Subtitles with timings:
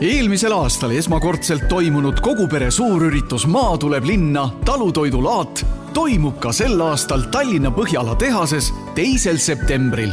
[0.00, 5.64] eelmisel aastal esmakordselt toimunud kogu pere suurüritus Maa tuleb linna talutoidulaat
[5.96, 10.12] toimub ka sel aastal Tallinna Põhjala tehases teisel septembril.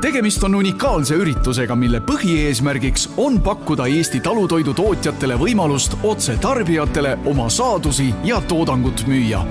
[0.00, 7.50] tegemist on unikaalse üritusega, mille põhieesmärgiks on pakkuda Eesti talutoidu tootjatele võimalust otse tarbijatele oma
[7.50, 9.44] saadusi ja toodangut müüa.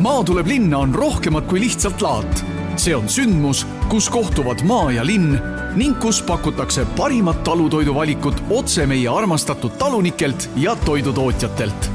[0.00, 2.44] maa tuleb linna on rohkemat kui lihtsalt laat.
[2.78, 5.38] See on sündmus, kus kohtuvad maa ja linn
[5.76, 11.90] ning kus pakutakse parimat talutoiduvalikut otse meie armastatud talunikelt ja toidutootjatelt.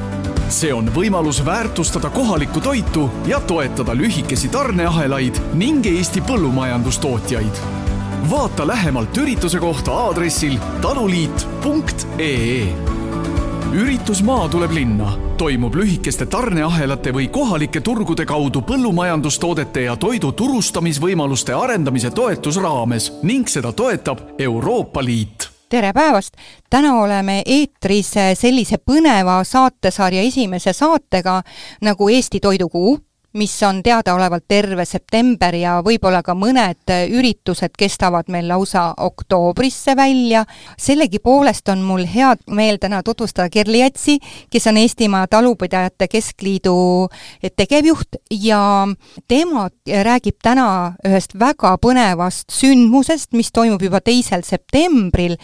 [0.49, 7.61] see on võimalus väärtustada kohalikku toitu ja toetada lühikesi tarneahelaid ning Eesti põllumajandustootjaid.
[8.30, 12.67] vaata lähemalt ürituse kohta aadressil taluliit.ee
[13.73, 15.13] üritus Maa tuleb linna.
[15.38, 23.71] Toimub lühikeste tarneahelate või kohalike turgude kaudu põllumajandustoodete ja toidu turustamisvõimaluste arendamise toetusraames ning seda
[23.71, 25.47] toetab Euroopa Liit.
[25.70, 26.34] Tere päevast!
[26.70, 31.41] täna oleme eetris sellise põneva saatesarja esimese saatega
[31.81, 32.97] nagu Eesti Toidukuu
[33.34, 40.46] mis on teadaolevalt terve september ja võib-olla ka mõned üritused kestavad meil lausa oktoobrisse välja.
[40.78, 47.08] sellegipoolest on mul hea meel täna tutvustada Kerli Jätsi, kes on Eestimaa Talupidajate Keskliidu
[47.56, 48.88] tegevjuht ja
[49.28, 55.38] tema räägib täna ühest väga põnevast sündmusest, mis toimub juba teisel septembril.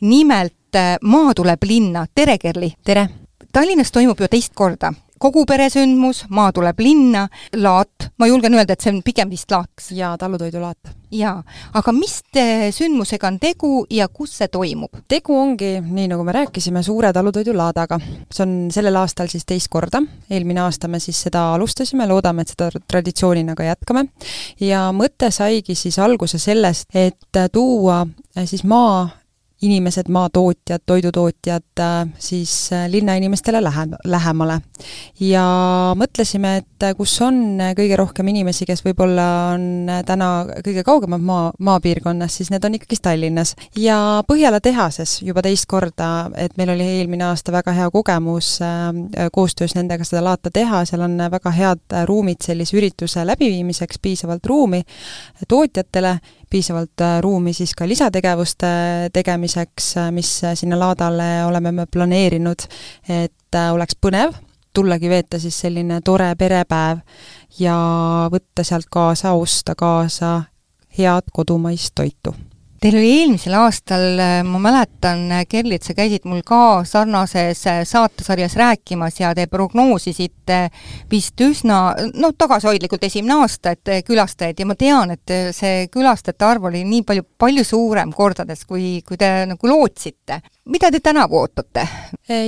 [0.00, 0.54] nimelt
[1.02, 2.74] Maa tuleb linna, tere Kerli!
[2.84, 3.08] tere!
[3.52, 4.90] Tallinnas toimub ju teist korda
[5.24, 7.24] kogu peresündmus, maa tuleb linna,
[7.56, 9.88] laat, ma julgen öelda, et see on pigem vist laat.
[9.96, 10.92] jaa, talutoidulaat.
[11.14, 11.36] jaa,
[11.78, 12.18] aga mis
[12.74, 15.00] sündmusega on tegu ja kus see toimub?
[15.08, 18.00] tegu ongi, nii nagu me rääkisime, suure talutoidulaadaga.
[18.30, 22.52] see on sellel aastal siis teist korda, eelmine aasta me siis seda alustasime, loodame, et
[22.52, 24.08] seda traditsioonina ka jätkame.
[24.60, 28.04] ja mõte saigi siis alguse sellest, et tuua
[28.44, 29.08] siis maa
[29.64, 34.60] inimesed, maatootjad, toidutootjad äh, siis äh, linnainimestele lähe-, lähemale.
[35.20, 35.44] ja
[35.96, 40.30] mõtlesime, et äh, kus on kõige rohkem inimesi, kes võib-olla on täna
[40.64, 43.54] kõige kaugemal maa, maapiirkonnas, siis need on ikkagist Tallinnas.
[43.78, 48.58] ja Põhjala tehases juba teist korda, et meil oli eelmine aasta väga hea kogemus
[49.32, 54.82] koostöös nendega seda laata teha, seal on väga head ruumid sellise ürituse läbiviimiseks, piisavalt ruumi
[55.48, 56.18] tootjatele
[56.54, 58.70] piisavalt äh, ruumi siis ka lisategevuste
[59.12, 62.66] tegemiseks, äh, mis äh, sinna laadale oleme me planeerinud,
[63.10, 64.36] et oleks põnev,
[64.74, 67.02] tullagi veeta siis selline tore perepäev
[67.58, 67.76] ja
[68.30, 70.34] võtta sealt kaasa, osta kaasa
[70.98, 72.34] head kodumaist toitu
[72.84, 79.22] Teil oli eelmisel aastal, ma mäletan, Kerli, et sa käisid mul ka sarnases saatesarjas rääkimas
[79.22, 80.58] ja te prognoosisite
[81.08, 81.78] vist üsna,
[82.12, 87.06] no tagasihoidlikult esimene aasta, et külastajaid ja ma tean, et see külastajate arv oli nii
[87.08, 90.42] palju, palju suurem kordades, kui, kui te nagu lootsite.
[90.64, 91.86] Mida te tänavu ootate?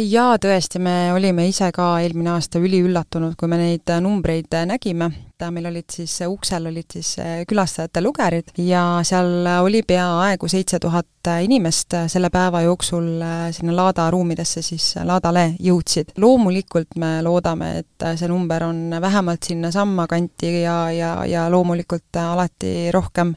[0.08, 5.52] jaa, tõesti, me olime ise ka eelmine aasta üliüllatunud, kui me neid numbreid nägime et
[5.52, 7.10] meil olid siis, uksel olid siis
[7.48, 13.20] külastajate lugerid ja seal oli peaaegu seitse tuhat inimest selle päeva jooksul
[13.52, 16.14] sinna laada ruumidesse siis laadale jõudsid.
[16.16, 22.90] loomulikult me loodame, et see number on vähemalt sinnasamma kanti ja, ja, ja loomulikult alati
[22.94, 23.34] rohkem,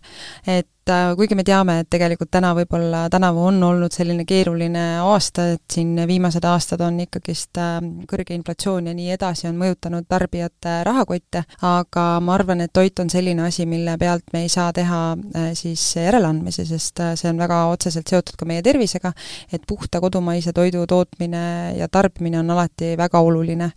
[0.47, 4.84] et et äh, kuigi me teame, et tegelikult täna võib-olla, tänavu on olnud selline keeruline
[5.03, 7.78] aasta, et siin viimased aastad on ikkagist äh,
[8.09, 13.12] kõrge inflatsioon ja nii edasi, on mõjutanud tarbijate rahakotte, aga ma arvan, et toit on
[13.12, 17.62] selline asi, mille pealt me ei saa teha äh, siis järeleandmisi, sest see on väga
[17.73, 19.13] otseselt seotud ka meie tervisega,
[19.53, 21.44] et puhta kodumaise toidu tootmine
[21.78, 23.72] ja tarbimine on alati väga oluline.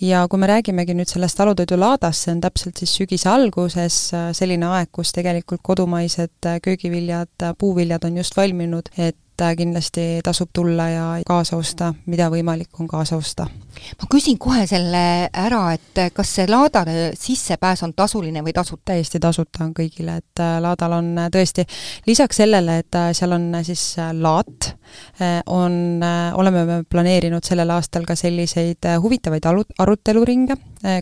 [0.00, 4.00] ja kui me räägimegi nüüd sellest talutoidulaadast, see on täpselt siis sügise alguses
[4.34, 9.16] selline aeg, kus tegelikult kodumaised köögiviljad, puuviljad on just valminud, et
[9.56, 13.46] kindlasti tasub tulla ja kaasa osta, mida võimalik on kaasa osta.
[14.00, 18.86] ma küsin kohe selle ära, et kas see laadale sissepääs on tasuline või tasuta?
[18.86, 21.66] täiesti tasuta on kõigile, et äh, laadal on äh, tõesti,
[22.06, 24.72] lisaks sellele, et äh, seal on siis laat,
[25.50, 25.72] on,
[26.38, 30.54] oleme me planeerinud sellel aastal ka selliseid huvitavaid aru, aruteluringe,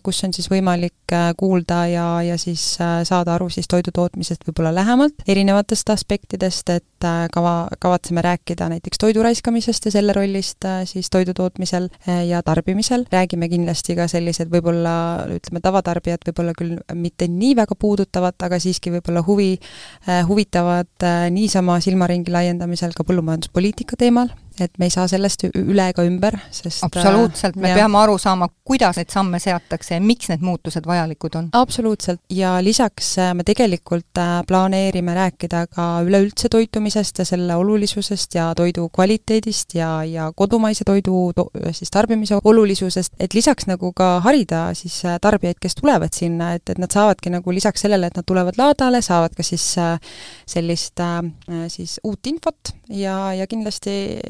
[0.03, 5.21] kus on siis võimalik kuulda ja, ja siis saada aru siis toidu tootmisest võib-olla lähemalt,
[5.29, 11.35] erinevatest aspektidest, et kava, kavatseme rääkida näiteks toidu raiskamisest ja selle rollist äh, siis toidu
[11.37, 14.95] tootmisel äh, ja tarbimisel, räägime kindlasti ka sellised võib-olla
[15.37, 19.53] ütleme, tavatarbijad võib-olla küll mitte nii väga puudutavad, aga siiski võib-olla huvi,
[20.09, 26.05] äh, huvitavad niisama silmaringi laiendamisel ka põllumajanduspoliitika teemal, et me ei saa sellest üle ega
[26.07, 27.79] ümber, sest absoluutselt, me ja.
[27.81, 31.49] peame aru saama, kuidas neid samme seatakse ja miks need muutused vajalikud on.
[31.57, 38.89] absoluutselt, ja lisaks me tegelikult planeerime rääkida ka üleüldse toitumisest ja selle olulisusest ja toidu
[38.95, 45.01] kvaliteedist ja, ja kodumaise toidu to siis tarbimise olulisusest, et lisaks nagu ka harida siis
[45.21, 49.03] tarbijaid, kes tulevad sinna, et, et nad saavadki nagu lisaks sellele, et nad tulevad laadale,
[49.03, 49.67] saavad ka siis
[50.47, 51.01] sellist
[51.69, 54.21] siis uut infot ja, ja kindlasti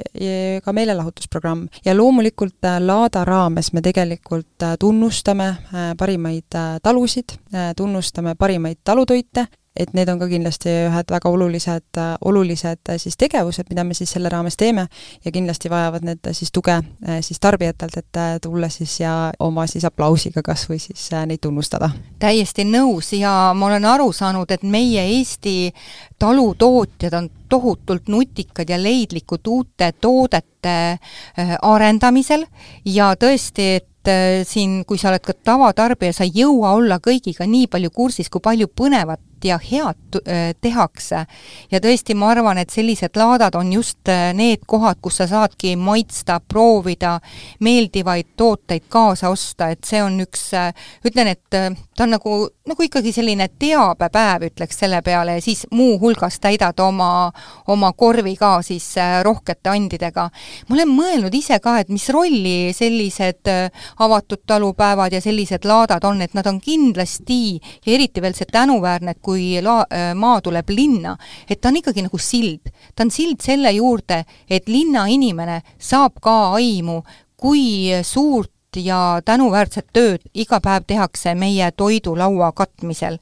[0.64, 1.68] ka meelelahutusprogramm.
[1.84, 7.38] ja loomulikult äh, Laada raames me tegelikult äh, tunnustame äh, parimaid talusid,
[7.76, 9.46] tunnustame parimaid talutoite
[9.76, 14.30] et need on ka kindlasti ühed väga olulised, olulised siis tegevused, mida me siis selle
[14.32, 14.86] raames teeme
[15.24, 16.76] ja kindlasti vajavad need siis tuge
[17.20, 21.90] siis tarbijatelt, et tulla siis ja oma siis aplausiga kas või siis neid tunnustada.
[22.18, 25.72] täiesti nõus ja ma olen aru saanud, et meie Eesti
[26.18, 32.46] talutootjad on tohutult nutikad ja leidlikud uute toodete äh, arendamisel
[32.84, 37.46] ja tõesti, et äh, siin, kui sa oled ka tavatarbija, sa ei jõua olla kõigiga
[37.46, 41.26] nii palju kursis, kui palju põnevat ja head äh, tehakse.
[41.70, 45.74] ja tõesti, ma arvan, et sellised laadad on just äh, need kohad, kus sa saadki
[45.76, 47.18] maitsta, proovida
[47.60, 50.72] meeldivaid tooteid kaasa osta, et see on üks, äh,
[51.04, 52.38] ütlen, et ta on nagu,
[52.68, 57.30] nagu ikkagi selline teabepäev, ütleks selle peale, ja siis muuhulgas täidad oma,
[57.68, 60.28] oma korvi ka siis rohkete andidega.
[60.68, 63.50] ma olen mõelnud ise ka, et mis rolli sellised
[63.98, 69.14] avatud talupäevad ja sellised laadad on, et nad on kindlasti ja eriti veel see tänuväärne,
[69.14, 71.16] et kui kui la-, äh, maa tuleb linna,
[71.50, 72.70] et ta on ikkagi nagu sild.
[72.94, 77.02] ta on sild selle juurde, et linnainimene saab ka aimu,
[77.36, 83.20] kui suurt ja tänuväärset tööd iga päev tehakse meie toidulaua katmisel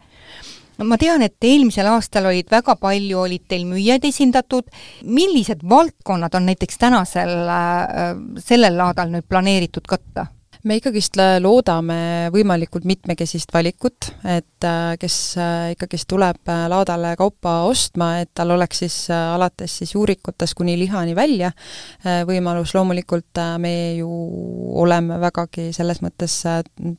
[0.83, 4.67] ma tean, et eelmisel aastal olid väga palju, olid teil müüjaid esindatud,
[5.05, 10.27] millised valdkonnad on näiteks tänasel, äh, sellel laadal nüüd planeeritud katta?
[10.69, 17.63] Me ikkagist loodame võimalikult mitmekesist valikut, et äh, kes äh, ikkagist tuleb äh, laadale kaupa
[17.69, 21.53] ostma, et tal oleks siis alates siis juurikutest kuni lihani välja.
[22.27, 24.11] Võimalus, loomulikult me ju
[24.83, 26.39] oleme vägagi selles mõttes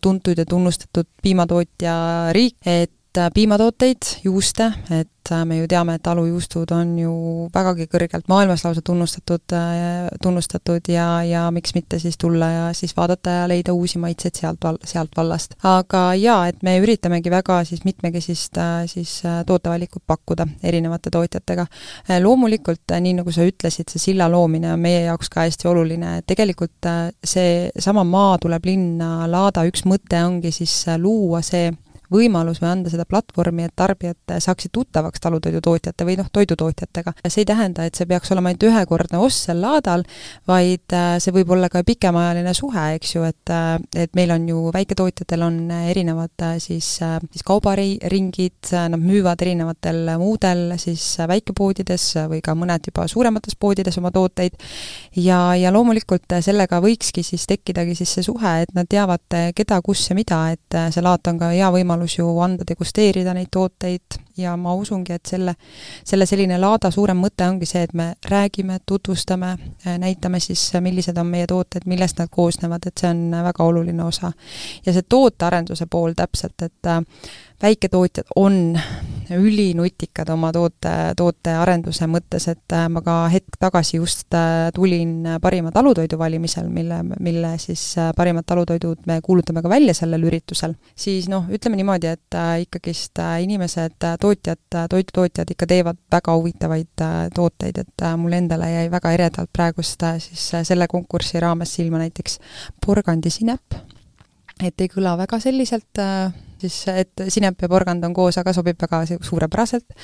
[0.02, 1.96] tuntud ja tunnustatud piimatootja
[2.36, 2.92] riik, et
[3.34, 7.12] piimatooteid, juuste, et et me ju teame, et alujuustud on ju
[7.54, 9.56] vägagi kõrgelt maailmas lausa tunnustatud,
[10.24, 14.60] tunnustatud ja, ja miks mitte siis tulla ja siis vaadata ja leida uusi maitseid sealt
[14.64, 15.56] val-, sealt vallast.
[15.64, 18.60] aga jaa, et me üritamegi väga siis mitmekesist
[18.92, 21.66] siis tootevalikut pakkuda erinevate tootjatega.
[22.20, 26.28] loomulikult, nii nagu sa ütlesid, see silla loomine on meie jaoks ka hästi oluline, et
[26.28, 26.92] tegelikult
[27.24, 31.72] see sama Maa tuleb linna laada üks mõte ongi siis luua see
[32.14, 37.16] võimalus või anda seda platvormi, et tarbijad saaksid tuttavaks talutoidutootjate või noh, toidutootjatega.
[37.28, 40.06] see ei tähenda, et see peaks olema ainult ühekordne ost seal laadal,
[40.50, 44.48] vaid äh, see võib olla ka pikemaajaline suhe, eks ju, et äh, et meil on
[44.50, 52.42] ju, väiketootjatel on erinevad äh, siis, siis kaubaringid, nad müüvad erinevatel muudel siis väikepoodides või
[52.46, 54.58] ka mõned juba suuremates poodides oma tooteid
[55.20, 59.24] ja, ja loomulikult sellega võikski siis tekkidagi siis see suhe, et nad teavad,
[59.56, 63.34] keda, kus ja mida, et see laat on ka hea võimalus võimalus ju anda degusteerida
[63.34, 65.56] neid tooteid ja ma usungi, et selle,
[66.04, 69.58] selle selline laada suurem mõte ongi see, et me räägime, tutvustame,
[70.00, 74.32] näitame siis, millised on meie tooted, millest nad koosnevad, et see on väga oluline osa.
[74.86, 77.02] ja see tootearenduse pool täpselt, et äh,
[77.64, 78.78] väiketootjad on
[79.32, 85.72] ülinutikad oma toote, tootearenduse mõttes, et äh, ma ka hetk tagasi just äh, tulin parima
[85.72, 91.30] talutoidu valimisel, mille, mille siis äh, parimad talutoidud me kuulutame ka välja sellel üritusel, siis
[91.32, 98.36] noh, ütleme niimoodi, et ikkagist inimesed, tootjad, toidutootjad ikka teevad väga huvitavaid tooteid, et mul
[98.36, 102.40] endale jäi väga eredalt praegust siis selle konkursi raames silma näiteks
[102.86, 103.84] porgandisinep,
[104.60, 106.04] et ei kõla väga selliselt
[106.64, 109.98] siis et sinep ja porgand on koos, aga sobib väga suurepäraselt.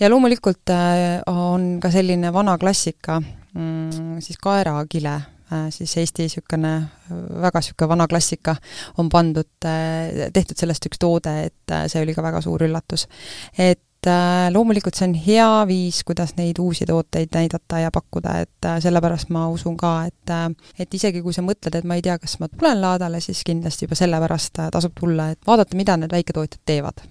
[0.00, 5.16] ja loomulikult äh, on ka selline vana klassika, mm, siis kaerakile,
[5.52, 6.74] äh, siis Eesti niisugune
[7.42, 8.56] väga niisugune vana klassika
[8.98, 13.08] on pandud, äh, tehtud sellest üks toode, et see oli ka väga suur üllatus.
[13.58, 18.36] et et äh, loomulikult see on hea viis, kuidas neid uusi tooteid näidata ja pakkuda,
[18.44, 20.46] et äh, sellepärast ma usun ka, et äh,
[20.78, 23.88] et isegi kui sa mõtled, et ma ei tea, kas ma tulen laadale, siis kindlasti
[23.88, 27.02] juba sellepärast tasub tulla, et vaadata, mida need väiketootjad teevad.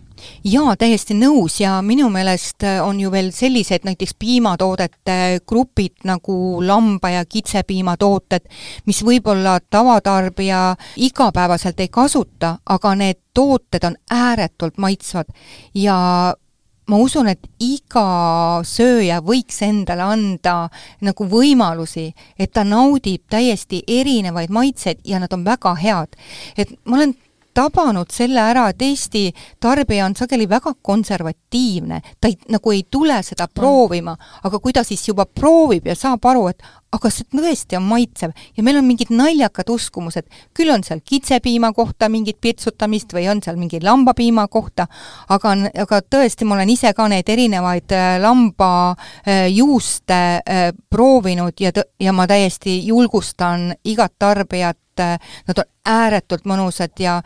[0.47, 7.11] Jaa, täiesti nõus ja minu meelest on ju veel sellised näiteks piimatoodete grupid nagu lamba-
[7.13, 8.47] ja kitsepiimatooted,
[8.89, 10.63] mis võib-olla tavatarbija
[11.05, 15.29] igapäevaselt ei kasuta, aga need tooted on ääretult maitsvad
[15.75, 16.33] ja
[16.87, 20.55] ma usun, et iga sööja võiks endale anda
[21.03, 26.15] nagu võimalusi, et ta naudib täiesti erinevaid maitseid ja nad on väga head.
[26.57, 27.15] et ma olen
[27.57, 29.23] tabanud selle ära, et Eesti
[29.63, 34.83] tarbija on sageli väga konservatiivne, ta ei, nagu ei tule seda proovima, aga kui ta
[34.87, 36.61] siis juba proovib ja saab aru, et
[36.95, 41.73] aga see tõesti on maitsev ja meil on mingid naljakad uskumused, küll on seal kitsepiima
[41.75, 44.87] kohta mingit pirtsutamist või on seal mingi lambapiima kohta,
[45.33, 51.71] aga, aga tõesti, ma olen ise ka neid erinevaid äh, lambajuuste äh, äh, proovinud ja
[51.99, 57.21] ja ma täiesti julgustan igat tarbijat, nad on ääretult mõnusad ja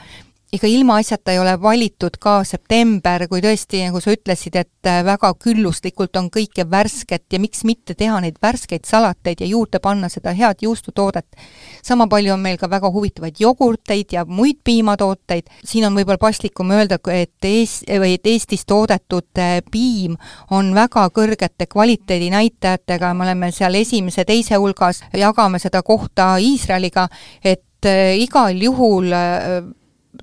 [0.51, 5.29] ega ilmaasjata ei ole valitud ka september, kui tõesti, nagu sa ütlesid, et äh, väga
[5.39, 10.35] külluslikult on kõike värsket ja miks mitte teha neid värskeid salateid ja juurde panna seda
[10.35, 11.39] head juustutoodet.
[11.83, 16.75] sama palju on meil ka väga huvitavaid jogurteid ja muid piimatooteid, siin on võib-olla paslikum
[16.75, 20.19] öelda, et Ees-, või et Eestis toodetud äh, piim
[20.51, 27.07] on väga kõrgete kvaliteedinäitajatega, me oleme seal esimese-teise hulgas, jagame seda kohta Iisraeliga,
[27.39, 29.15] et äh, igal juhul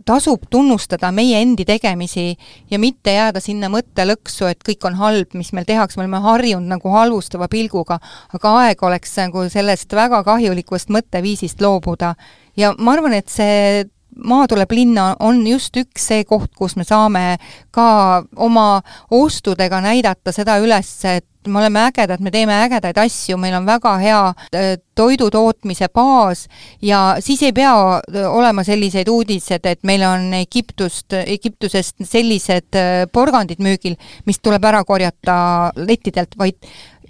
[0.09, 2.37] tasub tunnustada meie endi tegemisi
[2.71, 6.69] ja mitte jääda sinna mõttelõksu, et kõik on halb, mis meil tehakse, me oleme harjunud
[6.69, 7.99] nagu halvustava pilguga,
[8.37, 12.15] aga aeg oleks nagu sellest väga kahjulikust mõtteviisist loobuda.
[12.57, 13.87] ja ma arvan, et see
[14.25, 17.39] maa tuleb linna on just üks see koht, kus me saame
[17.75, 23.55] ka oma ostudega näidata seda üles, et me oleme ägedad, me teeme ägedaid asju, meil
[23.57, 26.47] on väga hea äh, toidutootmise baas
[26.83, 33.07] ja siis ei pea äh, olema selliseid uudised, et meil on Egiptust, Egiptusest sellised äh,
[33.13, 33.97] porgandid müügil,
[34.27, 35.39] mis tuleb ära korjata
[35.79, 36.59] lettidelt, vaid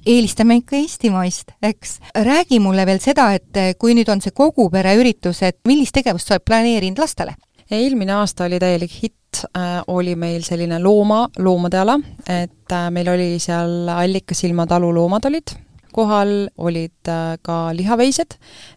[0.09, 1.99] eelistame ikka eestimaist, eks.
[2.25, 6.31] räägi mulle veel seda, et kui nüüd on see kogu pere üritus, et millist tegevust
[6.31, 7.37] sa oled planeerinud lastele?
[7.71, 13.11] eelmine aasta oli täielik hitt, äh, oli meil selline looma, loomade ala, et äh, meil
[13.13, 15.53] oli seal Allikasilma talu loomad olid
[15.99, 18.37] kohal olid äh, ka lihaveised,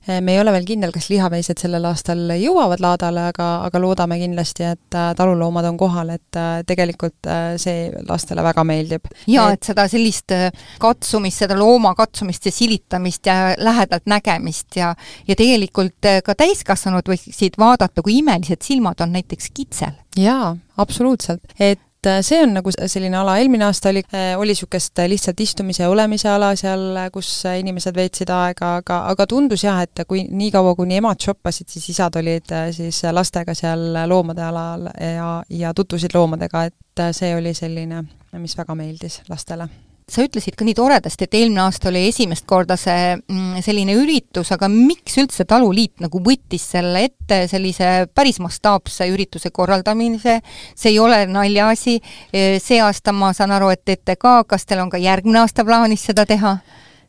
[0.09, 4.17] äh, me ei ole veel kindel, kas lihaveised sellel aastal jõuavad laadale, aga, aga loodame
[4.21, 7.27] kindlasti, et äh, taluloomad on kohal, et tegelikult
[7.61, 9.09] see lastele väga meeldib.
[9.29, 10.33] jaa, et seda sellist
[10.81, 14.93] katsumist, seda looma katsumist ja silitamist ja lähedalt nägemist ja
[15.27, 19.95] ja tegelikult ka täiskasvanud võiksid vaadata, kui imelised silmad on näiteks kitsel.
[20.17, 24.55] jaa, absoluutselt, et et äh, see on nagu selline ala, eelmine aasta oli, äh, oli
[24.55, 29.65] niisugust äh, lihtsalt istumise ja olemise ala seal, kus inimesed veetsid aega, aga, aga tundus
[29.67, 34.89] jah, et kui niikaua, kuni emad shoppasid, siis isad olid siis lastega seal loomade alal
[34.98, 38.03] ja, ja tutvusid loomadega, et see oli selline,
[38.41, 39.70] mis väga meeldis lastele
[40.11, 44.51] sa ütlesid ka nii toredasti, et eelmine aasta oli esimest korda see mm, selline üritus,
[44.55, 50.39] aga miks üldse Taluliit nagu võttis selle ette, sellise päris mastaapse ürituse korraldamise,
[50.75, 51.97] see ei ole naljaasi,
[52.33, 56.07] see aasta ma saan aru, et teete ka, kas teil on ka järgmine aasta plaanis
[56.11, 56.57] seda teha?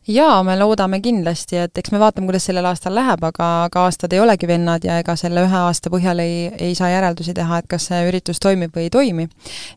[0.09, 4.13] Jaa, me loodame kindlasti, et eks me vaatame, kuidas sellel aastal läheb, aga, aga aastad
[4.15, 7.69] ei olegi vennad ja ega selle ühe aasta põhjal ei, ei saa järeldusi teha, et
[7.71, 9.29] kas see üritus toimib või ei toimi.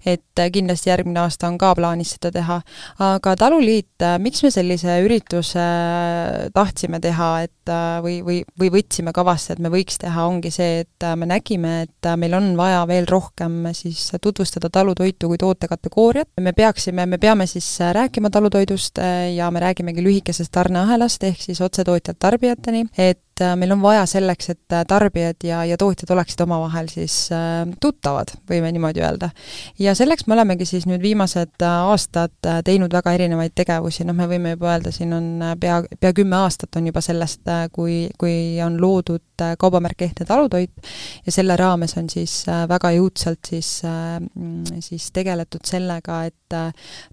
[0.06, 2.62] et kindlasti järgmine aasta on ka plaanis seda teha.
[3.06, 5.66] aga Taluliit, miks me sellise ürituse
[6.54, 11.08] tahtsime teha, et või, või, või võtsime kavasse, et me võiks teha, ongi see, et
[11.18, 17.06] me nägime, et meil on vaja veel rohkem siis tutvustada talutoitu kui tootekategooriat, me peaksime,
[17.06, 19.02] me peame siis rääkima talutoidust
[19.36, 24.06] ja me räägimegi lühidalt lühikesest tarneahelast, ehk siis otsetootjalt tarbijateni, et äh, meil on vaja
[24.08, 29.30] selleks, et äh, tarbijad ja, ja tootjad oleksid omavahel siis äh, tuttavad, võime niimoodi öelda.
[29.80, 32.34] ja selleks me olemegi siis nüüd viimased aastad
[32.66, 35.28] teinud väga erinevaid tegevusi, noh, me võime juba öelda, siin on
[35.60, 37.44] pea, pea kümme aastat on juba sellest,
[37.76, 40.72] kui, kui on loodud kaubamärk Ehtne talutoit
[41.26, 43.70] ja selle raames on siis väga jõudsalt siis,
[44.88, 46.56] siis tegeletud sellega, et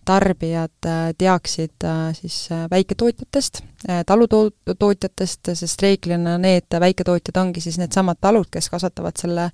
[0.07, 2.37] tarbijad teaksid siis
[2.71, 3.63] väiketootjatest,
[4.07, 9.49] talutootjatest, sest reeglina reeglina need väiketootjad ongi siis needsamad talud, kes kasvatavad selle,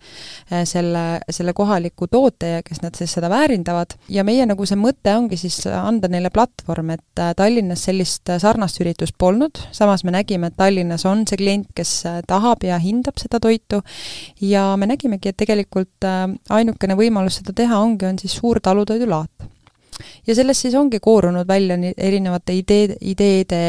[0.65, 3.95] selle, selle kohaliku toote ja kes nad siis seda väärindavad.
[4.09, 9.17] Ja meie nagu see mõte ongi siis anda neile platvorm, et Tallinnas sellist sarnast üritust
[9.19, 13.83] polnud, samas me nägime, et Tallinnas on see klient, kes tahab ja hindab seda toitu.
[14.41, 16.09] Ja me nägimegi, et tegelikult
[16.51, 19.49] ainukene võimalus seda teha ongi, on siis suur talutoidulaat
[20.27, 23.61] ja sellest siis ongi koorunud välja nii erinevate ideede, ideede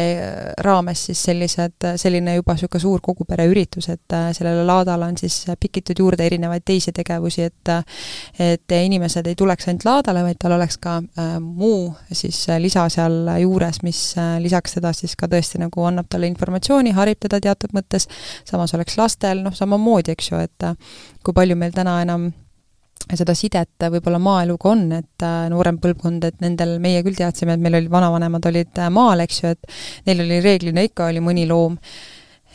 [0.65, 5.41] raames siis sellised, selline juba niisugune suur kogupere üritus, et äh, sellele laadale on siis
[5.59, 7.73] pikitud juurde erinevaid teisi tegevusi, et
[8.39, 13.29] et inimesed ei tuleks ainult laadale, vaid tal oleks ka äh, muu siis lisa seal
[13.41, 17.73] juures, mis äh, lisaks seda siis ka tõesti nagu annab talle informatsiooni, harib teda teatud
[17.75, 18.07] mõttes,
[18.47, 20.77] samas oleks lastel noh, samamoodi, eks ju, et äh,
[21.23, 22.29] kui palju meil täna enam
[23.07, 27.79] seda sidet võib-olla maaeluga on, et noorem põlvkond, et nendel, meie küll teadsime, et meil
[27.79, 31.79] olid vanavanemad olid maal, eks ju, et neil oli reeglina ikka oli mõni loom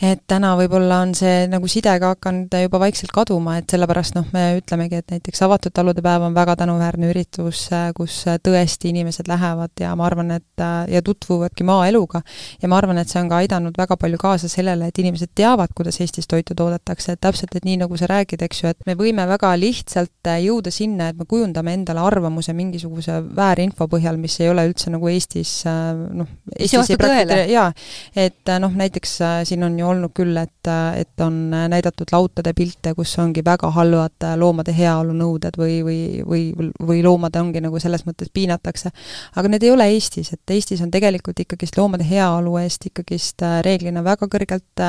[0.05, 4.27] et täna võib-olla on see nagu side ka hakanud juba vaikselt kaduma, et sellepärast noh,
[4.35, 9.73] me ütlemegi, et näiteks avatud talude päev on väga tänuväärne üritus, kus tõesti inimesed lähevad
[9.81, 12.23] ja ma arvan, et ja tutvuvadki maaeluga.
[12.63, 15.73] ja ma arvan, et see on ka aidanud väga palju kaasa sellele, et inimesed teavad,
[15.77, 18.97] kuidas Eestis toitu toodetakse, et täpselt, et nii, nagu sa räägid, eks ju, et me
[18.99, 24.51] võime väga lihtsalt jõuda sinna, et me kujundame endale arvamuse mingisuguse väärinfo põhjal, mis ei
[24.53, 27.71] ole üldse nagu Eestis noh, Eestis ei prakti-, jaa,
[28.17, 29.19] et noh, näiteks
[29.49, 34.29] siin on ju olnud küll, et, et on näidatud lautade pilte, kus ongi väga halvad
[34.41, 38.93] loomade heaolu nõuded või, või, või, või loomad ongi nagu selles mõttes piinatakse.
[39.37, 44.05] aga need ei ole Eestis, et Eestis on tegelikult ikkagist loomade heaolu eest ikkagist reeglina
[44.05, 44.85] väga kõrgelt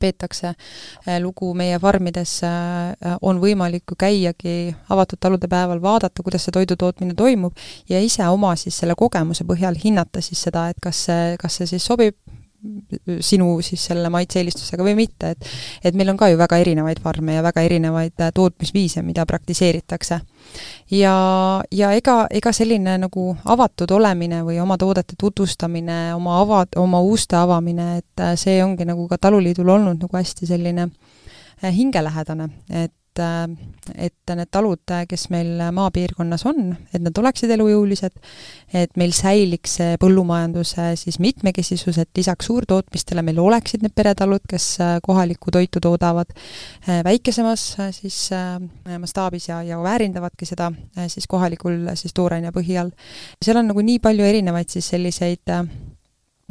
[0.00, 0.52] peetakse
[1.20, 2.40] lugu meie farmides,
[3.22, 7.56] on võimalik ju käiagi avatud talude päeval, vaadata, kuidas see toidutootmine toimub
[7.88, 11.72] ja ise oma siis selle kogemuse põhjal hinnata siis seda, et kas see, kas see
[11.74, 12.16] siis sobib
[13.20, 15.48] sinu siis selle maitse-eelistusega või mitte, et
[15.84, 20.20] et meil on ka ju väga erinevaid farme ja väga erinevaid äh, tootmisviise, mida praktiseeritakse.
[20.90, 21.14] ja,
[21.70, 27.36] ja ega, ega selline nagu avatud olemine või oma toodete tutvustamine, oma ava, oma uste
[27.36, 32.94] avamine, et äh, see ongi nagu ka Taluliidul olnud nagu hästi selline äh, hingelähedane, et
[33.20, 38.16] et need talud, kes meil maapiirkonnas on, et nad oleksid elujõulised,
[38.72, 44.68] et meil säiliks see põllumajanduse siis mitmekesisus, et lisaks suurtootmistele meil oleksid need peretalud, kes
[45.04, 46.32] kohalikku toitu toodavad
[47.04, 47.66] väikesemas
[47.98, 48.18] siis
[48.98, 50.70] mastaabis ja, ja väärindavadki seda
[51.12, 52.92] siis kohalikul siis tooraine põhjal.
[53.42, 55.56] seal on nagu nii palju erinevaid siis selliseid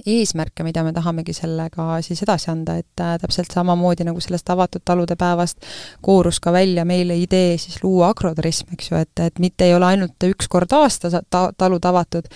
[0.05, 4.83] eesmärke, mida me tahamegi sellega siis edasi anda, et äh, täpselt samamoodi nagu sellest avatud
[4.85, 5.61] talude päevast
[6.01, 9.85] koorus ka välja meile idee siis luua agroturism, eks ju, et, et mitte ei ole
[9.91, 12.31] ainult üks kord aastas ta-, talud avatud,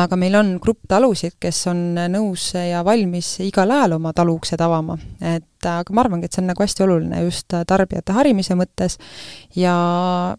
[0.00, 1.82] aga meil on grupp talusid, kes on
[2.14, 4.96] nõus ja valmis igal ajal oma talu uksed avama.
[5.20, 8.96] et aga ma arvangi, et see on nagu hästi oluline just tarbijate harimise mõttes
[9.56, 9.74] ja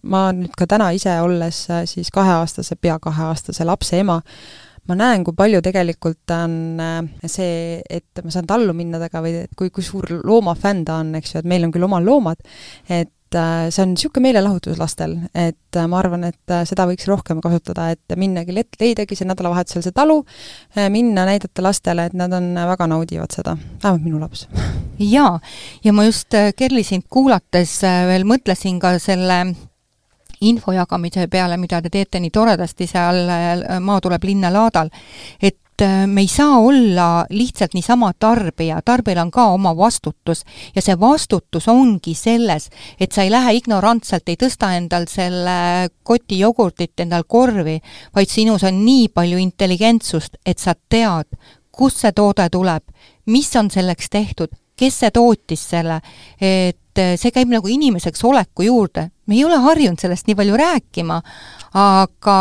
[0.01, 4.21] ma nüüd ka täna ise, olles siis kaheaastase, pea kaheaastase lapse ema,
[4.89, 9.39] ma näen, kui palju tegelikult on äh, see, et ma saan tallu minna temaga või
[9.45, 12.41] et kui, kui suur loomafänn ta on, eks ju, et meil on küll omal loomad,
[12.89, 17.43] et äh, see on niisugune meelelahutus lastel, et äh, ma arvan, et seda võiks rohkem
[17.43, 20.21] kasutada, et minnagi leidagi see nädalavahetusel see talu,
[20.93, 24.47] minna näidata lastele, et nad on, väga naudivad seda, vähemalt minu laps.
[25.13, 25.35] jaa,
[25.85, 27.77] ja ma just, Kerli, sind kuulates
[28.09, 29.43] veel mõtlesin ka selle
[30.41, 33.27] info jagamise peale, mida te teete nii toredasti seal
[33.81, 34.89] Maa tuleb linna laadal,
[35.41, 40.43] et äh, me ei saa olla lihtsalt niisama tarbija, tarbijal on ka oma vastutus.
[40.75, 46.39] Ja see vastutus ongi selles, et sa ei lähe ignorantselt, ei tõsta endal selle koti
[46.41, 47.79] jogurtit endal korvi,
[48.15, 51.29] vaid sinus on nii palju intelligentsust, et sa tead,
[51.71, 52.83] kust see toode tuleb,
[53.31, 56.01] mis on selleks tehtud, kes see tootis selle,
[56.41, 59.09] et see käib nagu inimeseks oleku juurde.
[59.25, 61.21] me ei ole harjunud sellest nii palju rääkima,
[61.79, 62.37] aga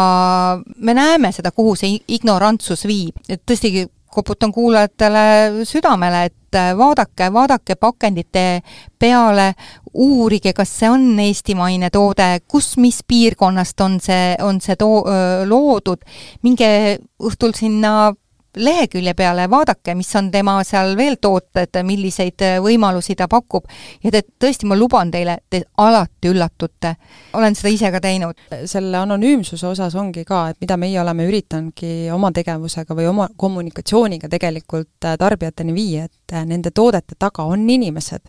[0.76, 7.76] me näeme seda, kuhu see ignorantsus viib, et tõesti, koputan kuulajatele südamele, et vaadake, vaadake
[7.78, 8.62] pakendite
[8.98, 9.52] peale,
[9.94, 15.04] uurige, kas see on eestimaine toode, kus, mis piirkonnast on see, on see too-,
[15.46, 16.02] loodud,
[16.42, 18.10] minge õhtul sinna
[18.56, 23.68] lehekülje peale, vaadake, mis on tema seal veel tooted, milliseid äh, võimalusi ta pakub
[24.04, 26.94] ja te tõesti, ma luban teile, te alati üllatute.
[27.32, 28.38] olen seda ise ka teinud.
[28.64, 34.28] selle anonüümsuse osas ongi ka, et mida meie oleme üritanudki oma tegevusega või oma kommunikatsiooniga
[34.28, 38.20] tegelikult äh, tarbijateni viia, et äh, nende toodete taga on inimesed.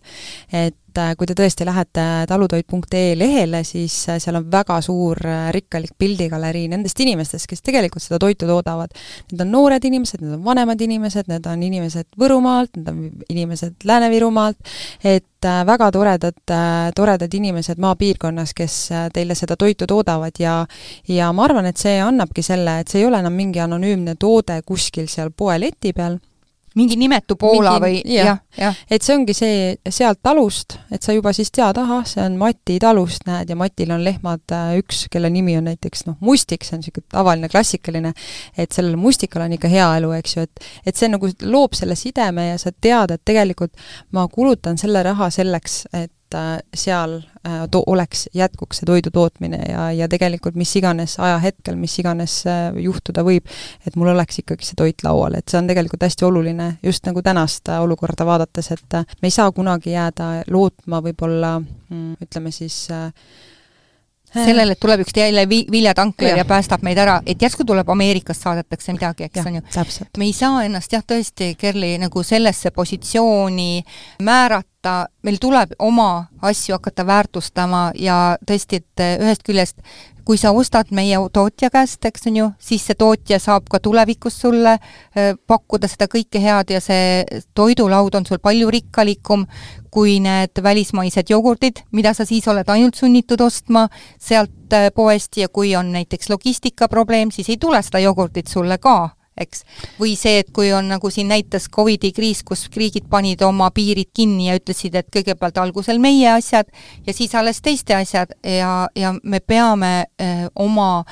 [0.51, 5.19] et et äh, kui te tõesti lähete talutoit.ee lehele, siis äh, seal on väga suur
[5.55, 8.91] rikkalik pildigalerii nendest inimestest, kes tegelikult seda toitu toodavad.
[9.31, 13.85] Need on noored inimesed, need on vanemad inimesed, need on inimesed Võrumaalt, need on inimesed
[13.87, 14.73] Lääne-Virumaalt,
[15.07, 16.55] et väga toredad,
[16.95, 18.75] toredad inimesed maapiirkonnas, kes
[19.15, 20.65] teile seda toitu toodavad ja
[21.07, 24.59] ja ma arvan, et see annabki selle, et see ei ole enam mingi anonüümne toode
[24.67, 26.19] kuskil seal poeleti peal
[26.75, 28.35] mingi nimetu Poola mingi, või jah ja.
[28.57, 29.55] ja., et see ongi see
[29.91, 33.91] sealt talust, et sa juba siis tead, ahah, see on Mati talust, näed, ja Matil
[33.91, 38.13] on lehmad äh, üks, kelle nimi on näiteks noh, Mustik, see on niisugune tavaline klassikaline,
[38.57, 41.97] et sellel mustikal on ikka hea elu, eks ju, et et see nagu loob selle
[41.99, 43.75] sideme ja sa tead, et tegelikult
[44.15, 49.57] ma kulutan selle raha selleks, et Äh, seal äh, to-, oleks, jätkuks see toidu tootmine
[49.67, 53.49] ja, ja tegelikult mis iganes ajahetkel, mis iganes äh, juhtuda võib,
[53.87, 57.23] et mul oleks ikkagi see toit laual, et see on tegelikult hästi oluline just nagu
[57.25, 62.85] tänast olukorda vaadates, et me ei saa kunagi jääda lootma võib-olla mm, ütleme siis
[64.33, 66.41] sellele, et tuleb üks jälle vi-, viljatankler ja.
[66.41, 69.63] Ja päästab meid ära, et järsku tuleb Ameerikast saadetakse midagi, eks on ju.
[70.17, 73.83] me ei saa ennast jah, tõesti, Kerli, nagu sellesse positsiooni
[74.23, 79.83] määrata, meil tuleb oma asju hakata väärtustama ja tõesti, et ühest küljest
[80.25, 84.39] kui sa ostad meie tootja käest, eks on ju, siis see tootja saab ka tulevikus
[84.41, 89.45] sulle äh, pakkuda seda kõike head ja see toidulaud on sul palju rikkalikum
[89.91, 93.87] kui need välismaised jogurtid, mida sa siis oled ainult sunnitud ostma
[94.19, 95.37] sealt äh, poest.
[95.37, 99.63] Ja kui on näiteks logistikaprobleem, siis ei tule seda jogurtit sulle ka eks.
[99.99, 104.11] või see, et kui on, nagu siin näitas Covidi kriis, kus riigid panid oma piirid
[104.13, 106.69] kinni ja ütlesid, et kõigepealt algusel meie asjad
[107.07, 111.05] ja siis alles teiste asjad ja, ja me peame öö, oma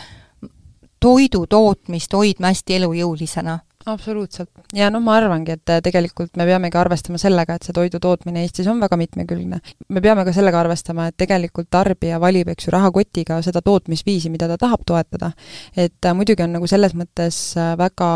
[0.99, 3.59] toidu tootmist hoidma hästi elujõulisena
[3.93, 4.49] absoluutselt.
[4.75, 8.43] ja noh, ma arvangi, et äh, tegelikult me peamegi arvestama sellega, et see toidu tootmine
[8.43, 9.59] Eestis on väga mitmekülgne.
[9.89, 14.47] me peame ka sellega arvestama, et tegelikult tarbija valib, eks ju, rahakotiga seda tootmisviisi, mida
[14.51, 15.31] ta tahab toetada.
[15.75, 18.11] et äh, muidugi on nagu selles mõttes äh, väga,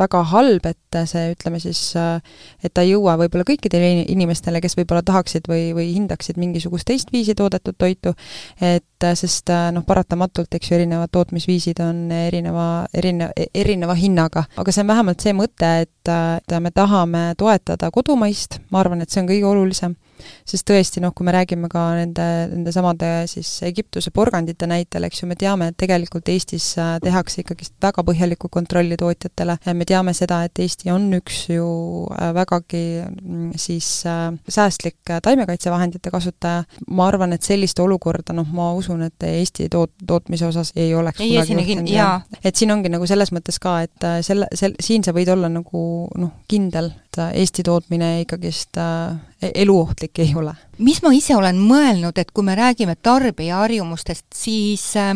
[0.00, 5.02] väga halb, et see, ütleme siis, et ta ei jõua võib-olla kõikidele inimestele, kes võib-olla
[5.02, 8.14] tahaksid või, või hindaksid mingisugust teist viisi toodetud toitu,
[8.62, 14.84] et sest noh, paratamatult, eks ju, erinevad tootmisviisid on erineva, erine-, erineva hinnaga aga see
[14.84, 19.30] on vähemalt see mõte, et, et me tahame toetada kodumaist, ma arvan, et see on
[19.30, 19.96] kõige olulisem,
[20.46, 25.22] sest tõesti noh, kui me räägime ka nende, nende samade siis Egiptuse porgandite näitel, eks
[25.22, 29.58] ju, me teame, et tegelikult Eestis äh, tehakse ikkagist väga põhjalikku kontrolli tootjatele.
[29.66, 31.66] Ja me teame seda, et Eesti on üks ju
[32.14, 38.70] äh, vägagi mm, siis äh, säästlik taimekaitsevahendite kasutaja, ma arvan, et sellist olukorda noh, ma
[38.78, 42.38] usun, et Eesti toot-, tootmise osas ei oleks ei, kunagi juhtunud.
[42.44, 45.84] et siin ongi nagu selles mõttes ka, et selle, sel-, siin sa võid olla nagu
[46.20, 49.16] noh, kindel, et Eesti tootmine ikkagist äh,
[49.54, 50.54] eluohtlik ei ole.
[50.78, 55.14] mis ma ise olen mõelnud, et kui me räägime tarbija harjumustest, siis äh,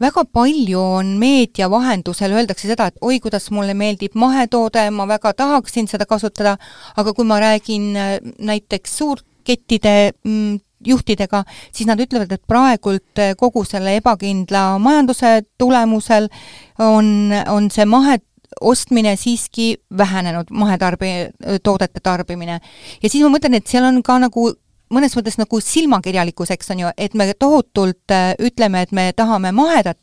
[0.00, 5.34] väga palju on meedia vahendusel, öeldakse seda, et oi, kuidas mulle meeldib mahetoode, ma väga
[5.34, 6.56] tahaksin seda kasutada,
[6.96, 13.34] aga kui ma räägin äh, näiteks suurkettide mm, juhtidega, siis nad ütlevad, et praegult äh,
[13.36, 16.30] kogu selle ebakindla majanduse tulemusel
[16.78, 18.20] on, on see mahe
[18.60, 22.60] ostmine siiski vähenenud, mahetarbi-, toodete tarbimine.
[23.02, 24.50] ja siis ma mõtlen, et seal on ka nagu
[24.92, 29.52] mõnes mõttes nagu silmakirjalikkus, eks on ju, et me tohutult äh, ütleme, et me tahame
[29.52, 29.98] mahedat,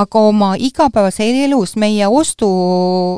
[0.00, 2.48] aga oma igapäevases elus meie ostu,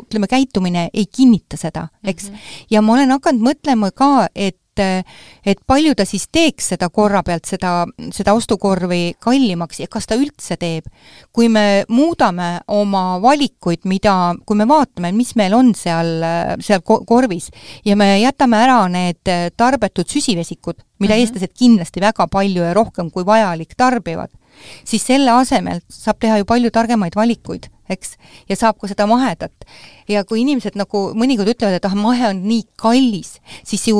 [0.05, 2.35] ütleme, käitumine ei kinnita seda, eks mm.
[2.35, 2.63] -hmm.
[2.69, 7.45] ja ma olen hakanud mõtlema ka, et et palju ta siis teeks seda korra pealt,
[7.49, 10.87] seda, seda ostukorvi kallimaks ja kas ta üldse teeb.
[11.31, 16.23] kui me muudame oma valikuid, mida, kui me vaatame, mis meil on seal,
[16.61, 17.51] seal korvis
[17.85, 21.21] ja me jätame ära need tarbetud süsivesikud, mida mm -hmm.
[21.21, 24.29] eestlased kindlasti väga palju ja rohkem kui vajalik tarbivad,
[24.85, 28.15] siis selle asemel saab teha ju palju targemaid valikuid eks,
[28.49, 29.53] ja saab ka seda mahedat.
[30.07, 33.97] ja kui inimesed nagu mõnikord ütlevad, et ah, mahe on nii kallis, siis ju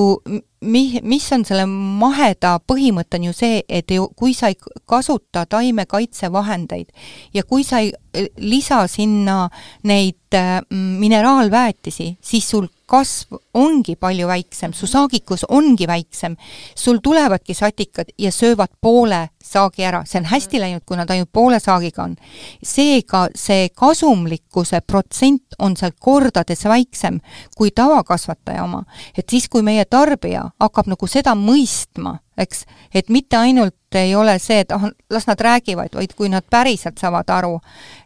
[0.64, 5.46] mi-, mis on selle maheda põhimõte, on ju see, et ju kui sa ei kasuta
[5.52, 6.92] taimekaitsevahendeid
[7.36, 7.92] ja kui sa ei
[8.38, 9.50] lisa sinna
[9.84, 16.38] neid äh, mineraalväetisi, siis sul kasv ongi palju väiksem, su saagikus ongi väiksem,
[16.76, 21.32] sul tulevadki satikad ja söövad poole saagi ära, see on hästi läinud, kui nad ainult
[21.34, 22.16] poole saagiga on.
[22.64, 27.20] seega see kasumlikkuse protsent on seal kordades väiksem
[27.56, 28.84] kui tavakasvataja oma.
[29.18, 34.38] et siis, kui meie tarbija hakkab nagu seda mõistma, eks, et mitte ainult ei ole
[34.40, 37.56] see, et ah, las nad räägivad, vaid kui nad päriselt saavad aru,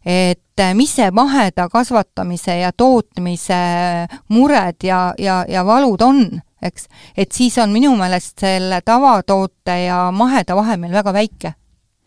[0.05, 3.61] et mis see maheda kasvatamise ja tootmise
[4.29, 6.25] mured ja, ja, ja valud on,
[6.61, 11.55] eks, et siis on minu meelest selle tavatoote ja maheda vahe meil väga väike.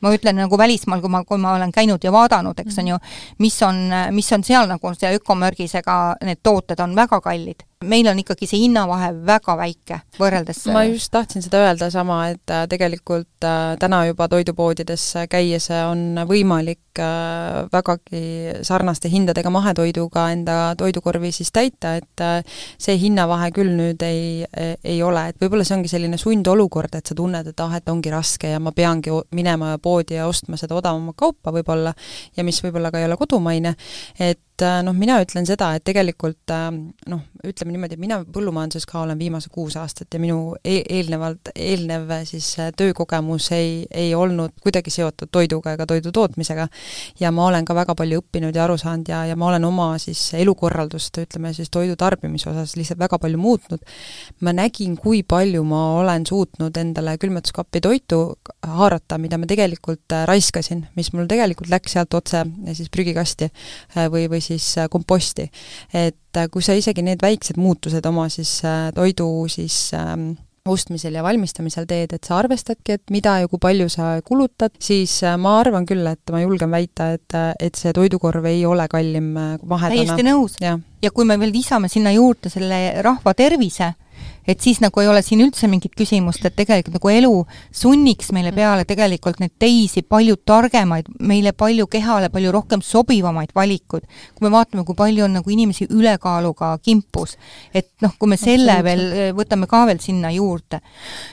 [0.05, 2.99] Ma ütlen nagu välismaal, kui ma, kui ma olen käinud ja vaadanud, eks on ju,
[3.41, 3.79] mis on,
[4.13, 5.95] mis on seal nagu see ökomärgisega,
[6.29, 11.13] need tooted on väga kallid meil on ikkagi see hinnavahe väga väike võrreldes ma just
[11.15, 17.65] tahtsin seda öelda sama, et äh, tegelikult äh, täna juba toidupoodides käies on võimalik äh,
[17.73, 18.25] vägagi
[18.67, 22.25] sarnaste hindadega mahetoiduga enda toidukorvi siis täita, et
[22.81, 24.45] see hinnavahe küll nüüd ei,
[24.85, 28.13] ei ole, et võib-olla see ongi selline sundolukord, et sa tunned, et ah, et ongi
[28.13, 31.95] raske ja ma peangi minema poodi ja ostma seda odavamat kaupa võib-olla,
[32.37, 33.75] ja mis võib-olla ka ei ole kodumaine,
[34.19, 36.69] et äh, noh, mina ütlen seda, et tegelikult äh,
[37.11, 42.13] noh, ütleme niimoodi, mina põllumajanduses ka olen viimase kuus aastat ja minu e eelnevalt, eelnev
[42.29, 46.69] siis äh, töökogemus ei, ei olnud kuidagi seotud toiduga ega toidu tootmisega.
[47.21, 49.89] ja ma olen ka väga palju õppinud ja aru saanud ja, ja ma olen oma
[49.99, 53.83] siis elukorraldust, ütleme siis toidu tarbimise osas lihtsalt väga palju muutnud.
[54.41, 58.23] ma nägin, kui palju ma olen suutnud endale külmetuskappi toitu
[58.63, 63.51] haarata, mida ma tegelikult raiskasin, mis mul tegelikult läks sealt otse siis prügikasti
[63.95, 65.49] Äh, või, või siis äh, komposti.
[65.93, 68.61] et äh, kui sa isegi need väiksed muutused oma siis
[68.95, 73.91] toidu siis ähm, ostmisel ja valmistamisel teed, et sa arvestadki, et mida ja kui palju
[73.93, 78.63] sa kulutad, siis ma arvan küll, et ma julgen väita, et, et see toidukorv ei
[78.65, 79.93] ole kallim mahedana.
[79.93, 80.57] täiesti nõus.
[80.65, 83.91] ja kui me veel lisame sinna juurde selle rahva tervise,
[84.47, 87.33] et siis nagu ei ole siin üldse mingit küsimust, et tegelikult nagu elu
[87.75, 88.59] sunniks meile mm.
[88.59, 94.09] peale tegelikult neid teisi palju targemaid, meile palju kehale palju rohkem sobivamaid valikuid.
[94.35, 97.37] kui me vaatame, kui palju on nagu inimesi ülekaaluga kimpus,
[97.75, 100.81] et noh, kui me selle veel eh, võtame ka veel sinna juurde.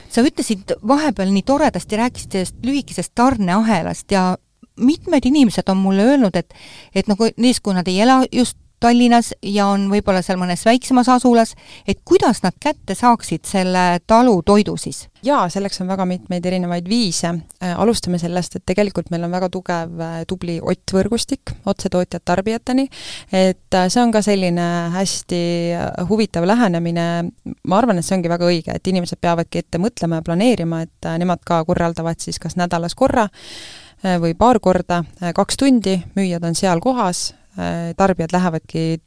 [0.08, 4.32] sa ütlesid vahepeal nii toredasti, rääkisid sellest lühikesest tarneahelast ja
[4.76, 6.54] mitmed inimesed on mulle öelnud, et
[6.94, 11.08] et nagu näiteks kui nad ei ela just Tallinnas ja on võib-olla seal mõnes väiksemas
[11.12, 11.54] asulas,
[11.86, 15.06] et kuidas nad kätte saaksid selle talu toidu siis?
[15.22, 17.30] jaa, selleks on väga mitmeid erinevaid viise.
[17.62, 22.88] Äh, alustame sellest, et tegelikult meil on väga tugev äh, tubli ottvõrgustik otsetootjad tarbijateni,
[23.30, 24.66] et äh, see on ka selline
[24.96, 25.42] hästi
[26.08, 27.06] huvitav lähenemine,
[27.68, 31.12] ma arvan, et see ongi väga õige, et inimesed peavadki ette mõtlema ja planeerima, et
[31.22, 33.28] nemad ka korraldavad siis kas nädalas korra
[34.02, 35.04] või paar korda,
[35.36, 37.28] kaks tundi, müüjad on seal kohas,
[37.96, 39.02] tarbijad lähevadki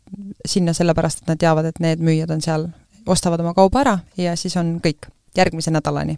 [0.45, 2.67] sinna sellepärast, et nad teavad, et need müüjad on seal,
[3.09, 6.17] ostavad oma kauba ära ja siis on kõik järgmise nädalani.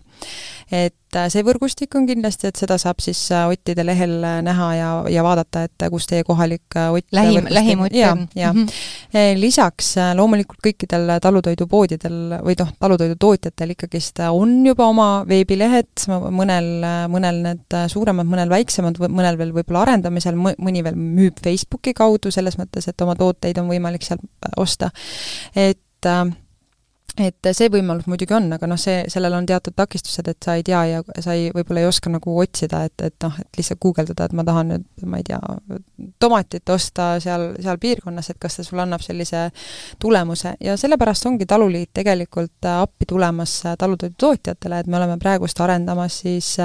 [0.71, 4.67] et äh, see võrgustik on kindlasti, et seda saab siis äh, Ottide lehel äh, näha
[4.75, 8.27] ja, ja vaadata, et kus teie kohalik Ott lähim, lähim Ott on.
[8.35, 9.39] ja mm, -hmm.
[9.39, 16.69] lisaks loomulikult kõikidel talutoidupoodidel või noh, talutoidutootjatel ikkagist on juba oma veebilehed, mõnel,
[17.07, 22.57] mõnel need suuremad, mõnel väiksemad, mõnel veel võib-olla arendamisel, mõni veel müüb Facebooki kaudu, selles
[22.59, 24.21] mõttes, et oma tooteid on võimalik sealt
[24.57, 24.91] osta.
[25.55, 26.25] et äh,
[27.17, 30.65] et see võimalus muidugi on, aga noh, see, sellel on teatud takistused, et sa ei
[30.67, 34.27] tea ja sa ei, võib-olla ei oska nagu otsida, et, et noh, et lihtsalt guugeldada,
[34.27, 35.39] et ma tahan nüüd, ma ei tea,
[36.21, 39.47] tomatit osta seal, seal piirkonnas, et kas ta sulle annab sellise
[40.01, 40.55] tulemuse.
[40.63, 46.55] Ja sellepärast ongi Taluliit tegelikult appi tulemas talutoidutootjatele, et me oleme praegust arendamas siis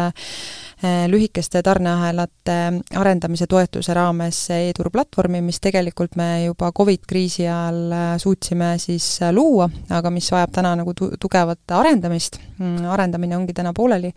[0.85, 2.55] Äh, lühikeste tarneahelate
[2.99, 9.07] arendamise toetuse raames e-turu platvormi, mis tegelikult me juba Covid kriisi ajal äh, suutsime siis
[9.23, 14.13] äh, luua, aga mis vajab täna nagu tu-, tugevat arendamist, mm, arendamine ongi täna pooleli,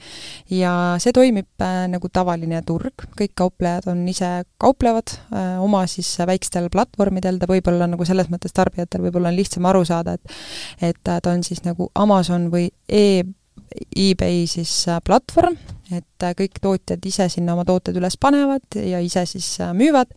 [0.49, 5.15] ja see toimib nagu tavaline turg, kõik kauplejad on ise kauplevad
[5.61, 10.15] oma siis väikstel platvormidel, ta võib-olla nagu selles mõttes tarbijatel võib-olla on lihtsam aru saada,
[10.15, 13.23] et et ta on siis nagu Amazon või e
[13.95, 14.71] eBay siis
[15.05, 15.55] platvorm,
[15.93, 20.11] et äh, kõik tootjad ise sinna oma tooted üles panevad ja ise siis äh, müüvad,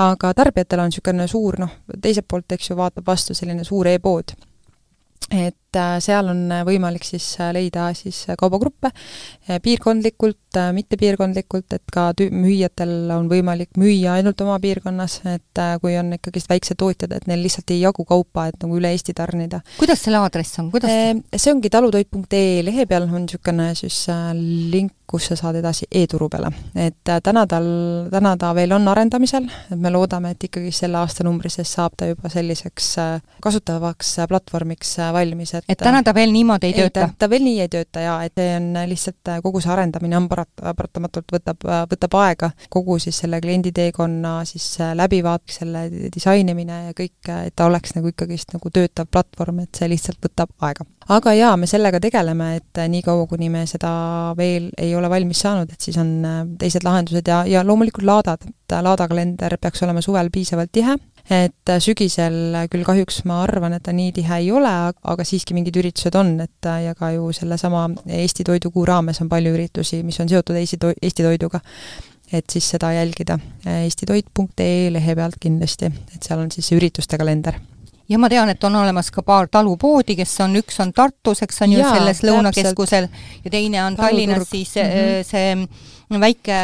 [0.00, 1.72] aga tarbijatel on niisugune suur noh,
[2.02, 4.34] teiselt poolt, eks ju, vaatab vastu selline suur e-pood
[5.30, 8.90] えー、っ et äh, seal on võimalik siis äh, leida siis äh, kaubagruppe
[9.62, 16.10] piirkondlikult, mittepiirkondlikult, et ka tü-, müüjatel on võimalik müüa ainult oma piirkonnas, et kui on
[16.16, 19.60] ikkagist väiksed tootjad, et neil lihtsalt ei jagu kaupa, et nagu üle Eesti tarnida.
[19.78, 20.90] kuidas selle aadress on, kuidas
[21.36, 24.00] see ongi talutoit.ee lehe peal on niisugune siis
[24.72, 26.50] link, kus sa saad edasi e-turu peale.
[26.74, 27.68] et täna tal,
[28.10, 32.10] täna ta veel on arendamisel, et me loodame, et ikkagi selle aastanumbri sees saab ta
[32.10, 32.90] juba selliseks
[33.44, 37.08] kasutavaks platvormiks valmis, et et täna ta veel niimoodi ei, ei tööta?
[37.18, 40.62] ta veel nii ei tööta jaa, et see on lihtsalt, kogu see arendamine on parat-,
[40.62, 47.56] paratamatult võtab, võtab aega, kogu siis selle klienditeekonna siis läbivaat-, selle disainimine ja kõik, et
[47.56, 50.86] ta oleks nagu ikkagist nagu töötav platvorm, et see lihtsalt võtab aega.
[51.18, 53.90] aga jaa, me sellega tegeleme, et niikaua, kuni me seda
[54.38, 56.14] veel ei ole valmis saanud, et siis on
[56.60, 60.96] teised lahendused ja, ja loomulikult laadad, et laadakalender peaks olema suvel piisavalt tihe,
[61.30, 65.56] et äh, sügisel küll kahjuks ma arvan, et ta nii tihe ei ole, aga siiski
[65.56, 70.02] mingid üritused on, et äh, ja ka ju sellesama Eesti Toidukuu raames on palju üritusi,
[70.06, 71.60] mis on seotud Eesti to-, Eesti toiduga.
[72.32, 77.58] et siis seda jälgida äh, eestitoit.ee lehe pealt kindlasti, et seal on siis ürituste kalender
[78.08, 81.62] ja ma tean, et on olemas ka paar talupoodi, kes on, üks on Tartus, eks
[81.66, 83.08] on ju, selles lõunakeskusel,
[83.44, 83.96] ja teine on.
[83.98, 85.26] Tallinnas siis mm -hmm.
[85.26, 86.60] see väike,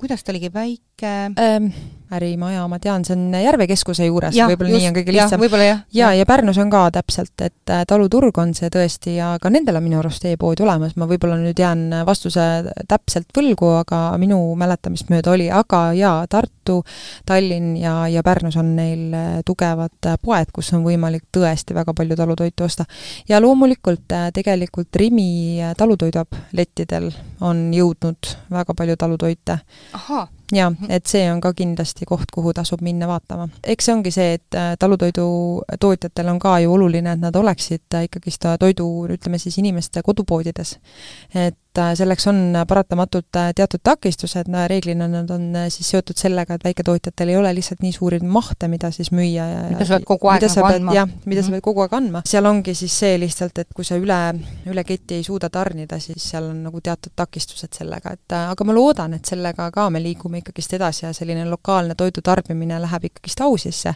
[0.00, 1.72] kuidas ta oligi, väike väike ähm,
[2.10, 5.42] ärimaja, ma tean, see on Järve keskuse juures, võib-olla nii on kõige lihtsam.
[5.60, 5.82] jah.
[5.92, 9.76] ja, ja Pärnus on ka täpselt, et äh, taluturg on see tõesti ja ka nendel
[9.76, 12.40] on minu arust e-pood olemas, ma võib-olla nüüd jään vastuse
[12.88, 16.78] täpselt võlgu, aga minu mäletamist mööda oli, aga jaa, Tartu,
[17.28, 21.92] Tallinn ja, ja Pärnus on neil äh, tugevad äh, poed, kus on võimalik tõesti väga
[21.92, 22.88] palju talutoitu osta.
[23.28, 27.12] ja loomulikult tegelikult Rimi talutoidulettidel
[27.44, 29.60] on jõudnud väga palju talutoite.
[29.92, 33.48] ahhaa jaa, et see on ka kindlasti koht, kuhu tasub minna vaatama.
[33.64, 38.08] eks see ongi see, et äh, talutoidutootjatel on ka ju oluline, et nad oleksid äh,
[38.08, 40.78] ikkagist toidu, ütleme siis inimeste kodupoodides.
[41.34, 42.38] et et äh, selleks on
[42.68, 47.36] paratamatult äh, teatud takistused, no reeglina nad on äh, siis seotud sellega, et väiketootjatel ei
[47.38, 50.66] ole lihtsalt nii suuri mahte, mida siis müüa ja mida sa pead kogu aeg nagu
[50.68, 50.94] andma.
[50.96, 51.42] jah, mida mm -hmm.
[51.42, 51.54] sa mhm.
[51.54, 52.22] pead kogu aeg andma.
[52.26, 54.18] seal ongi siis see lihtsalt, et kui sa üle,
[54.66, 58.74] üle keti ei suuda tarnida, siis seal on nagu teatud takistused sellega, et aga ma
[58.74, 63.40] loodan, et sellega ka me liigume ikkagist edasi ja selline lokaalne toidu tarbimine läheb ikkagist
[63.40, 63.94] au sisse.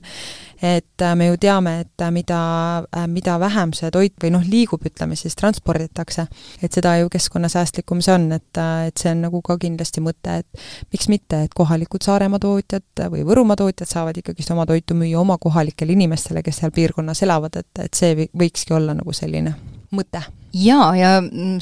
[0.63, 5.35] et me ju teame, et mida, mida vähem see toit või noh, liigub, ütleme siis,
[5.35, 6.27] transporditakse,
[6.63, 10.43] et seda ju keskkonnasääst säästlikum see on, et, et see on nagu ka kindlasti mõte,
[10.43, 10.47] et
[10.93, 15.39] miks mitte, et kohalikud Saaremaa tootjad või Võrumaa tootjad saavad ikkagist oma toitu müüa oma
[15.39, 19.55] kohalikele inimestele, kes seal piirkonnas elavad, et, et see võikski olla nagu selline
[19.93, 20.23] mõte.
[20.53, 21.11] Jaa, ja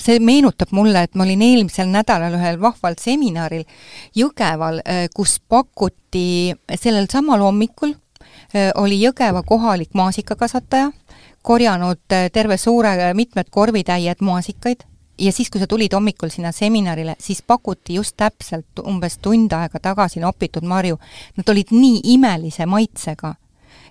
[0.02, 3.64] see meenutab mulle, et ma olin eelmisel nädalal ühel vahval seminaril
[4.16, 4.82] Jõgeval,
[5.14, 7.94] kus pakuti sellel samal hommikul,
[8.74, 10.90] oli Jõgeva kohalik maasikakasvataja,
[11.42, 14.90] korjanud terve suure, mitmed korvitäied maasikaid
[15.20, 19.80] ja siis, kui sa tulid hommikul sinna seminarile, siis pakuti just täpselt umbes tund aega
[19.82, 20.98] tagasi nopitud marju.
[21.36, 23.34] Nad olid nii imelise maitsega,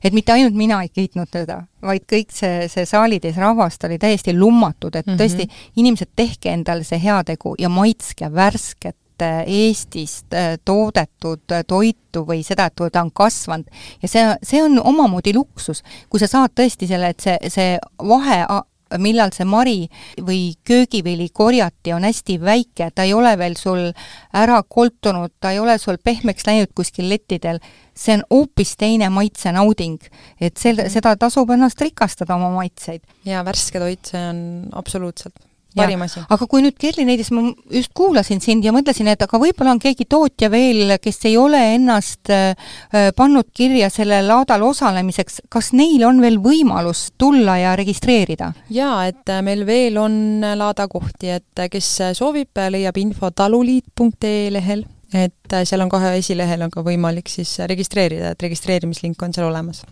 [0.04, 4.34] et mitte ainult mina ei kiitnud teda, vaid kõik see, see saalitäis rahvast oli täiesti
[4.38, 5.22] lummatud, et mm -hmm.
[5.22, 12.26] tõesti, inimesed, tehke endale see heategu ja maitske värsket äh, Eestist äh, toodetud äh, toitu
[12.26, 13.68] või seda, et ta on kasvanud.
[14.02, 18.46] ja see, see on omamoodi luksus, kui sa saad tõesti selle, et see, see vahe
[18.98, 19.90] millal see mari
[20.26, 23.90] või köögivili korjati, on hästi väike, ta ei ole veel sul
[24.34, 27.62] ära koltunud, ta ei ole sul pehmeks läinud kuskil lettidel,
[27.94, 30.00] see on hoopis teine maitsenauding.
[30.42, 33.04] et sel-, seda tasub ennast rikastada, oma maitseid.
[33.26, 34.42] jaa, värske toit, see on
[34.74, 36.22] absoluutselt parim asi.
[36.30, 39.82] aga kui nüüd Kerli näiteks, ma just kuulasin sind ja mõtlesin, et aga võib-olla on
[39.82, 42.56] keegi tootja veel, kes ei ole ennast äh,
[43.16, 48.54] pannud kirja selle laadal osalemiseks, kas neil on veel võimalus tulla ja registreerida?
[48.74, 50.16] jaa, et äh, meil veel on
[50.64, 56.66] laadakohti, et äh, kes soovib, leiab info taluliit.ee lehel, et äh, seal on kohe esilehel
[56.66, 59.86] on ka võimalik siis registreerida, et registreerimislink on seal olemas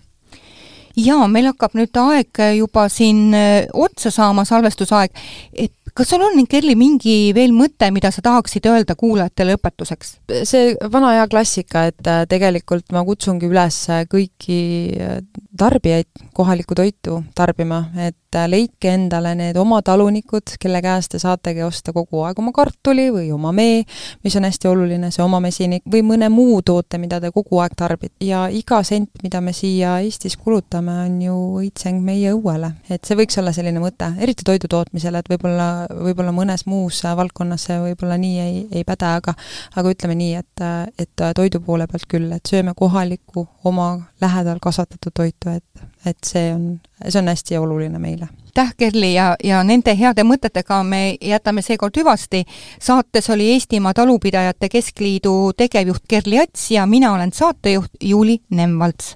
[0.98, 5.14] jaa, meil hakkab nüüd aeg juba siin äh, otsa saama, salvestusaeg,
[5.54, 10.14] et kas sul on, Kerli, mingi veel mõte, mida sa tahaksid öelda kuulajatele õpetuseks?
[10.48, 13.80] see vana hea klassika, et äh, tegelikult ma kutsungi üles
[14.12, 14.60] kõiki
[15.02, 15.20] äh,
[15.58, 18.18] tarbijaid kohalikku toitu tarbima, et
[18.50, 23.32] leidke endale need oma talunikud, kelle käest te saategi osta kogu aeg oma kartuli või
[23.34, 23.84] oma mee,
[24.24, 27.76] mis on hästi oluline, see oma mesinik, või mõne muu toote, mida te kogu aeg
[27.78, 28.16] tarbite.
[28.26, 32.74] ja iga sent, mida me siia Eestis kulutame, on ju õitseng meie õuele.
[32.90, 37.68] et see võiks olla selline mõte, eriti toidu tootmisel, et võib-olla, võib-olla mõnes muus valdkonnas
[37.70, 39.34] see võib-olla nii ei, ei päde, aga
[39.76, 40.66] aga ütleme nii, et,
[41.00, 46.52] et toidu poole pealt küll, et sööme kohalikku, oma lähedal kasvatatud toitu, et, et see
[46.54, 46.68] on,
[47.08, 48.30] see on hästi oluline meile.
[48.58, 52.42] Aitäh, Kerli, ja, ja nende heade mõtetega me jätame seekord hüvasti.
[52.82, 59.16] saates oli Eestimaa Talupidajate Keskliidu tegevjuht Kerli Ats ja mina olen saatejuht Juuli Nemvalts.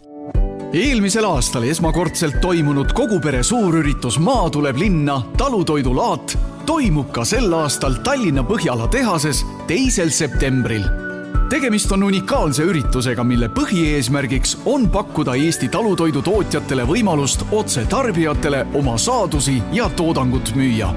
[0.73, 7.97] Eelmisel aastal esmakordselt toimunud kogu pere suurüritus Maa tuleb linna talutoidulaat toimub ka sel aastal
[8.04, 11.11] Tallinna Põhjala tehases teisel septembril
[11.52, 19.58] tegemist on unikaalse üritusega, mille põhieesmärgiks on pakkuda Eesti talutoidutootjatele võimalust otse tarbijatele oma saadusi
[19.76, 20.94] ja toodangut müüa.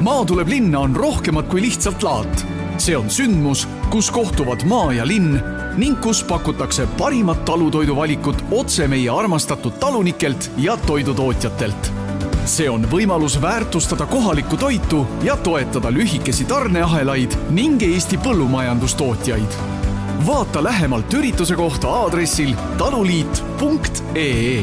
[0.00, 2.46] maa tuleb linna on rohkemat kui lihtsalt laat.
[2.78, 5.36] see on sündmus, kus kohtuvad maa ja linn
[5.76, 11.92] ning kus pakutakse parimat talutoiduvalikut otse meie armastatud talunikelt ja toidutootjatelt
[12.46, 19.79] see on võimalus väärtustada kohalikku toitu ja toetada lühikesi tarneahelaid ning Eesti põllumajandustootjaid
[20.26, 24.62] vaata lähemalt ürituse kohta aadressil taluliit.ee.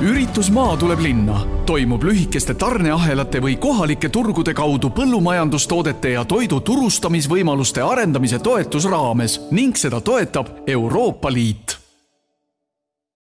[0.00, 7.82] üritus Maa tuleb linna toimub lühikeste tarneahelate või kohalike turgude kaudu põllumajandustoodete ja toidu turustamisvõimaluste
[7.82, 11.81] arendamise toetusraames ning seda toetab Euroopa Liit